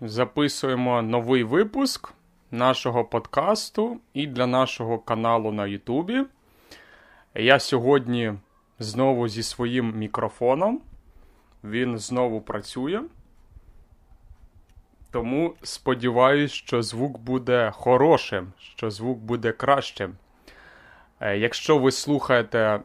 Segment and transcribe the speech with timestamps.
[0.00, 2.12] Записуємо новий випуск
[2.50, 6.24] нашого подкасту і для нашого каналу на Ютубі.
[7.34, 8.34] Я сьогодні
[8.78, 10.80] знову зі своїм мікрофоном.
[11.64, 13.02] Він знову працює.
[15.10, 20.14] Тому сподіваюся, що звук буде хорошим, що звук буде кращим.
[21.20, 22.80] Е, якщо ви слухаєте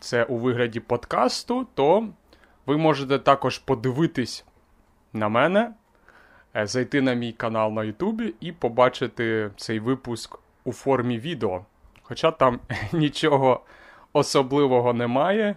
[0.00, 2.08] це у вигляді подкасту, то
[2.66, 4.44] ви можете також подивитись
[5.12, 5.72] на мене,
[6.56, 11.64] е, зайти на мій канал на Ютубі і побачити цей випуск у формі відео.
[12.02, 12.60] Хоча там
[12.92, 13.60] нічого
[14.12, 15.56] особливого немає,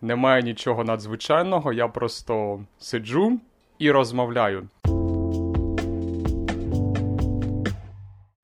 [0.00, 3.40] немає нічого надзвичайного, я просто сиджу
[3.78, 4.68] і розмовляю.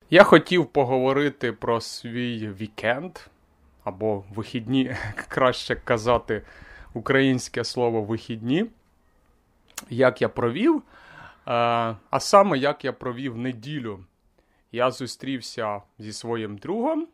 [0.09, 3.17] Я хотів поговорити про свій вікенд
[3.87, 4.95] або вихідні,
[5.27, 6.41] краще казати
[6.93, 8.65] українське слово вихідні.
[9.89, 10.83] Як я провів,
[11.45, 13.99] а саме як я провів неділю.
[14.71, 17.07] Я зустрівся зі своїм другом,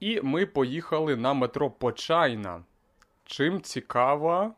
[0.00, 2.62] і ми поїхали на метро Почайна.
[3.24, 4.52] Чим цікава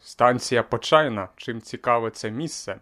[0.00, 2.80] станція Почайна, чим цікаве це місце.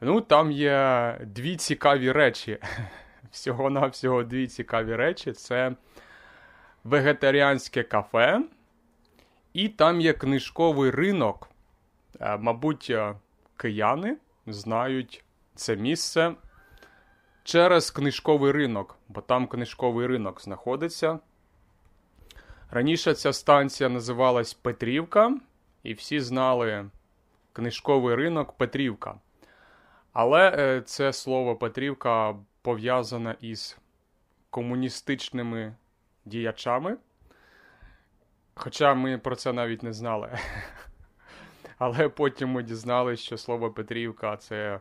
[0.00, 2.58] Ну, там є дві цікаві речі.
[3.30, 5.74] Всього-навсього дві цікаві речі: це
[6.84, 8.42] вегетаріанське кафе,
[9.52, 11.48] і там є книжковий ринок.
[12.20, 13.14] Е, мабуть, е,
[13.56, 16.34] кияни знають це місце
[17.44, 21.18] через книжковий ринок, бо там книжковий ринок знаходиться.
[22.70, 25.36] Раніше ця станція називалась Петрівка,
[25.82, 26.90] і всі знали
[27.52, 29.14] книжковий ринок Петрівка.
[30.12, 33.78] Але е, це слово Петрівка пов'язане із
[34.50, 35.74] комуністичними
[36.24, 36.96] діячами.
[38.54, 40.38] Хоча ми про це навіть не знали.
[41.78, 44.80] Але потім ми дізналися, що слово Петрівка це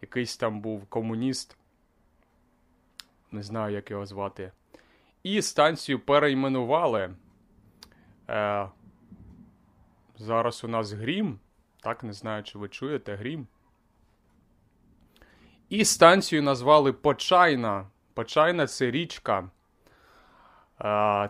[0.00, 1.56] якийсь там був комуніст.
[3.30, 4.52] Не знаю, як його звати.
[5.22, 7.14] І станцію перейменували.
[8.28, 8.68] Е,
[10.16, 11.38] Зараз у нас грім.
[11.80, 13.46] Так, не знаю, чи ви чуєте грім.
[15.72, 17.86] І станцію назвали Почайна.
[18.14, 19.48] Почайна це річка.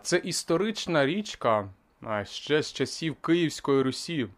[0.03, 1.69] Це історична річка
[2.25, 4.29] ще з часів Київської Русі.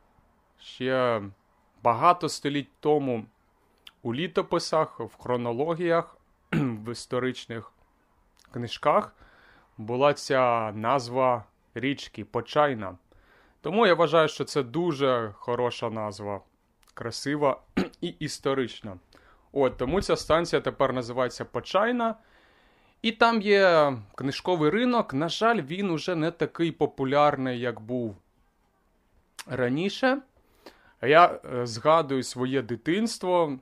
[0.60, 1.22] Ще
[1.82, 3.26] багато століть тому
[4.02, 6.16] у літописах, в хронологіях,
[6.52, 7.72] в історичних
[8.52, 9.14] книжках
[9.78, 11.44] була ця назва
[11.74, 12.98] річки Почайна.
[13.60, 16.40] Тому я вважаю, що це дуже хороша назва,
[16.94, 17.60] красива
[18.00, 18.96] і історична.
[19.56, 22.14] От, Тому ця станція тепер називається Почайна.
[23.02, 25.14] І там є книжковий ринок.
[25.14, 28.16] На жаль, він уже не такий популярний, як був
[29.46, 30.22] раніше.
[31.02, 33.58] Я е, згадую своє дитинство,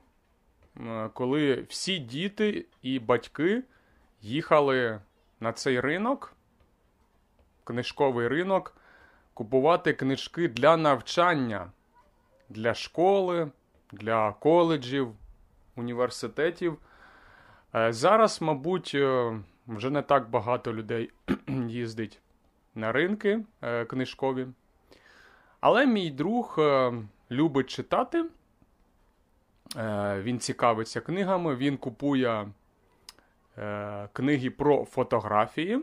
[1.13, 3.63] коли всі діти і батьки
[4.21, 4.99] їхали
[5.39, 6.33] на цей ринок,
[7.63, 8.75] книжковий ринок,
[9.33, 11.71] купувати книжки для навчання,
[12.49, 13.51] для школи,
[13.91, 15.15] для коледжів
[15.75, 16.77] університетів.
[17.75, 21.11] Е, зараз, мабуть, е, вже не так багато людей
[21.67, 22.19] їздить
[22.75, 24.47] на ринки е, книжкові.
[25.59, 26.59] Але мій друг
[27.31, 28.25] любить читати.
[30.17, 32.47] Він цікавиться книгами, він купує
[34.13, 35.79] книги про фотографії.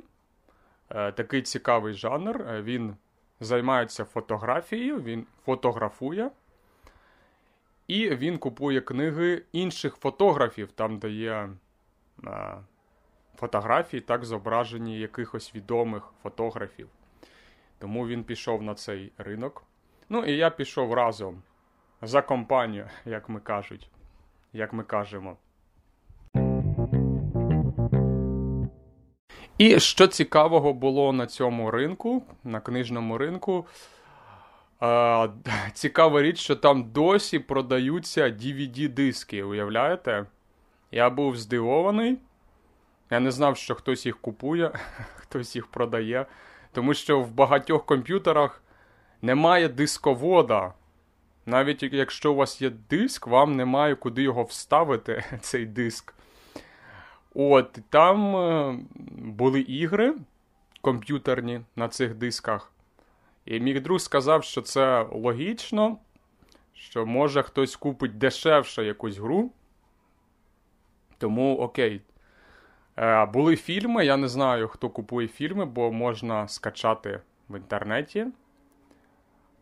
[0.89, 2.45] Такий цікавий жанр.
[2.63, 2.97] Він
[3.41, 6.31] займається фотографією, він фотографує.
[7.91, 11.49] І він купує книги інших фотографів, там де є
[12.25, 12.57] а,
[13.37, 16.89] фотографії, так зображені якихось відомих фотографів.
[17.79, 19.65] Тому він пішов на цей ринок.
[20.09, 21.43] Ну і я пішов разом
[22.03, 23.91] за компанію, як ми кажуть,
[24.53, 25.37] як ми кажемо.
[29.59, 33.67] І що цікавого було на цьому ринку, на книжному ринку.
[35.73, 40.27] Цікава річ, що там досі продаються DVD-диски, уявляєте?
[40.91, 42.19] Я був здивований.
[43.11, 44.73] Я не знав, що хтось їх купує,
[45.17, 46.27] хтось їх продає.
[46.73, 48.63] Тому що в багатьох комп'ютерах
[49.23, 50.73] немає дисковода.
[51.47, 56.15] Навіть якщо у вас є диск, вам немає куди його вставити, цей диск.
[57.35, 58.79] От, там е,
[59.19, 60.15] були ігри
[60.81, 62.73] комп'ютерні на цих дисках.
[63.51, 65.99] І мій друг сказав, що це логічно,
[66.73, 69.51] що може хтось купить дешевше якусь гру.
[71.19, 72.01] Тому окей.
[72.97, 78.27] Е, були фільми, я не знаю, хто купує фільми, бо можна скачати в інтернеті.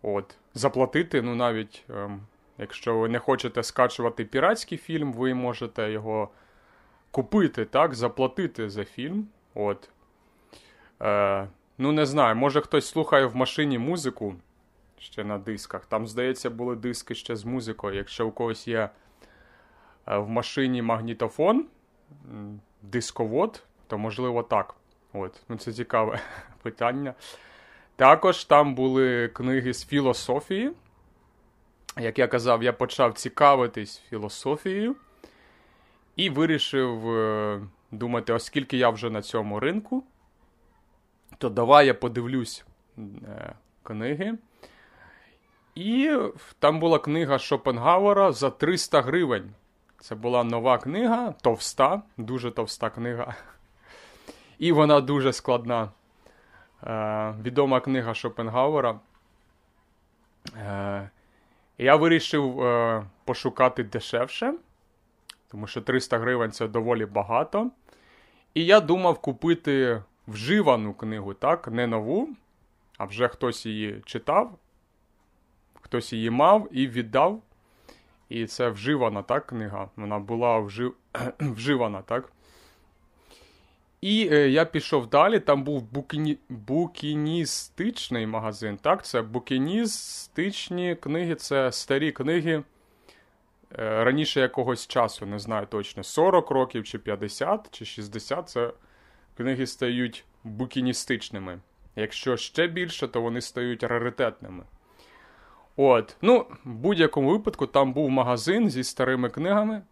[0.02, 0.36] От.
[0.54, 2.20] Заплатити, ну навіть ем,
[2.58, 6.28] якщо ви не хочете скачувати піратський фільм, ви можете його
[7.10, 9.28] купити, так, заплатити за фільм.
[9.54, 9.88] От.
[11.02, 11.48] Е,
[11.78, 14.34] Ну, не знаю, може хтось слухає в машині музику
[14.98, 15.86] ще на дисках.
[15.86, 17.96] Там, здається, були диски ще з музикою.
[17.96, 18.90] Якщо у когось є
[20.08, 21.66] е, в машині магнітофон,
[22.82, 24.74] дисковод, то можливо так.
[25.12, 25.42] От.
[25.48, 26.20] Ну, Це цікаве
[26.62, 27.14] питання.
[27.96, 30.72] Також там були книги з філософії.
[31.98, 34.96] Як я казав, я почав цікавитись філософією
[36.16, 37.60] і вирішив е,
[37.90, 40.04] думати, оскільки я вже на цьому ринку,
[41.38, 42.64] то давай я подивлюсь
[42.98, 44.38] е, книги.
[45.74, 46.16] І
[46.58, 49.50] там була книга Шопенгауера за 300 гривень.
[50.00, 53.34] Це була нова книга, товста, дуже товста книга.
[54.58, 55.90] І вона дуже складна.
[56.86, 59.00] Е, Відома книга Шопенгауера.
[60.56, 61.10] Е,
[61.78, 64.54] Я вирішив е, пошукати дешевше,
[65.50, 67.70] тому що 300 гривень це доволі багато.
[68.54, 72.28] І я думав купити вживану книгу, так, не нову,
[72.98, 74.58] а вже хтось її читав,
[75.74, 77.42] хтось її мав і віддав.
[78.28, 79.90] І це вживана так, книга.
[79.96, 80.94] Вона була вжив...
[81.40, 82.32] вживана, так?
[84.00, 85.40] І е, я пішов далі.
[85.40, 86.38] Там був букіні...
[86.48, 88.76] букіністичний магазин.
[88.76, 92.62] Так, це букіністичні книги, це старі книги
[93.78, 98.48] е, раніше якогось часу, не знаю точно, 40 років, чи 50, чи 60.
[98.48, 98.72] Це
[99.38, 101.58] книги стають букіністичними.
[101.96, 104.64] Якщо ще більше, то вони стають раритетними.
[105.76, 109.82] От, ну, в будь-якому випадку, там був магазин зі старими книгами.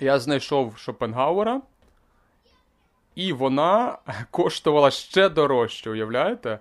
[0.00, 1.62] Я знайшов Шопенгауера,
[3.14, 3.98] і вона
[4.30, 6.58] коштувала ще дорожче, уявляєте?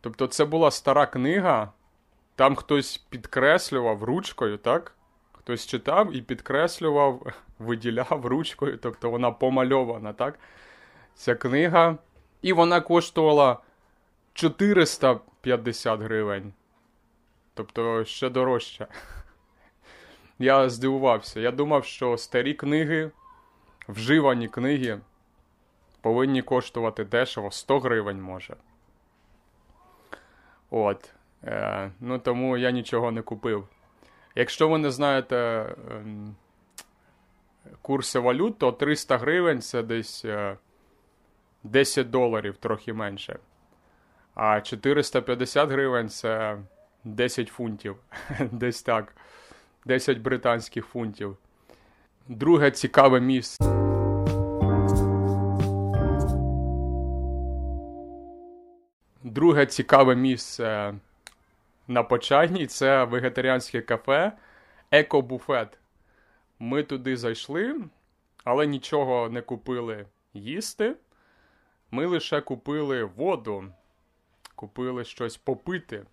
[0.00, 1.72] Тобто, це була стара книга,
[2.36, 4.94] там хтось підкреслював ручкою, так?
[5.32, 7.26] Хтось читав і підкреслював,
[7.58, 10.38] виділяв ручкою, тобто вона помальована, так?
[11.14, 11.98] Ця книга.
[12.42, 13.58] І вона коштувала
[14.32, 16.52] 450 гривень.
[17.54, 18.86] Тобто ще дорожче.
[20.38, 21.40] Я здивувався.
[21.40, 23.10] Я думав, що старі книги,
[23.88, 25.00] вживані книги,
[26.00, 28.56] повинні коштувати дешево 100 гривень може.
[30.70, 31.10] От.
[31.44, 33.68] Е, Ну тому я нічого не купив.
[34.34, 35.74] Якщо ви не знаєте е,
[37.82, 40.56] курси валют, то 300 гривень це десь е,
[41.64, 43.38] 10 доларів, трохи менше.
[44.34, 46.58] А 450 гривень це
[47.04, 47.96] 10 фунтів.
[48.52, 49.16] Десь так.
[49.84, 51.36] 10 британських фунтів.
[52.28, 53.64] Друге цікаве місце.
[59.24, 60.94] Друге цікаве місце
[61.88, 64.32] на Почайній це вегетаріанське кафе
[64.90, 65.78] Екобуфет.
[66.58, 67.80] Ми туди зайшли,
[68.44, 70.94] але нічого не купили їсти.
[71.90, 73.64] Ми лише купили воду,
[74.54, 76.06] купили щось попити.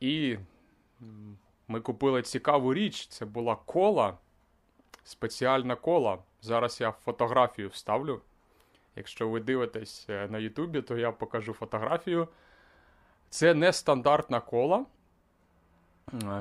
[0.00, 0.38] І
[1.68, 3.06] ми купили цікаву річ.
[3.06, 4.18] Це була кола,
[5.04, 6.18] спеціальна кола.
[6.42, 8.20] Зараз я фотографію вставлю.
[8.96, 12.28] Якщо ви дивитесь е, на Ютубі, то я покажу фотографію.
[13.30, 14.86] Це не стандартна кола.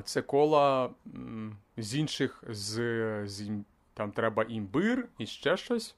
[0.03, 0.89] Це кола
[1.77, 2.73] з інших, з,
[3.27, 3.49] з
[3.93, 5.95] там треба імбир і ще щось.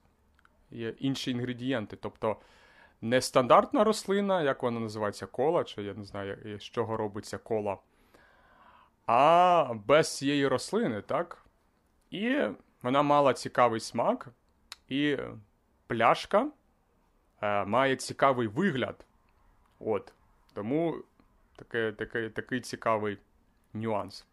[0.72, 1.96] Є інші інгредієнти.
[1.96, 2.36] Тобто
[3.00, 7.78] не стандартна рослина, як вона називається кола, чи я не знаю, з чого робиться кола,
[9.06, 11.44] а без цієї рослини, так?
[12.10, 12.38] І
[12.82, 14.28] вона мала цікавий смак,
[14.88, 15.18] і
[15.86, 16.48] пляшка
[17.42, 19.04] е, має цікавий вигляд.
[19.80, 20.12] От.
[20.54, 20.96] Тому
[21.56, 23.18] такий, такий, такий цікавий
[23.72, 24.26] нюанс.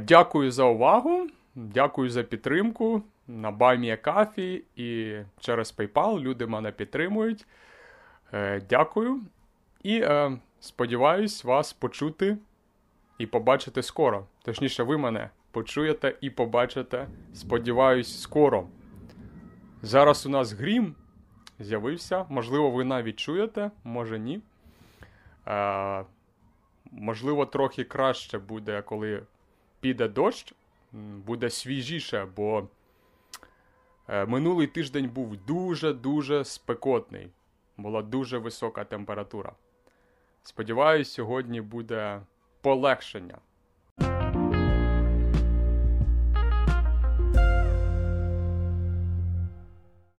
[0.00, 1.26] Дякую за увагу.
[1.54, 6.20] Дякую за підтримку на BuyMeACoffee і через PayPal.
[6.20, 7.46] Люди мене підтримують.
[8.32, 9.20] Е, Дякую.
[9.82, 12.38] І е, сподіваюсь вас почути
[13.18, 14.26] і побачити скоро.
[14.42, 18.66] Точніше, ви мене почуєте і побачите, сподіваюсь, скоро.
[19.82, 20.94] Зараз у нас грім
[21.58, 22.26] з'явився.
[22.28, 24.40] Можливо, ви навіть чуєте, може ні.
[25.46, 26.04] Е,
[26.94, 29.22] Можливо, трохи краще буде, коли
[29.82, 30.54] піде дощ
[31.26, 32.68] буде свіжіше, бо
[34.08, 37.30] е, минулий тиждень був дуже-дуже спекотний.
[37.76, 39.52] Була дуже висока температура.
[40.42, 42.22] Сподіваюсь, сьогодні буде
[42.60, 43.38] полегшення.